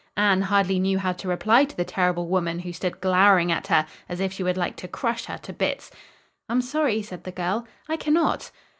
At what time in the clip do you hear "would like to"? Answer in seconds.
4.41-4.87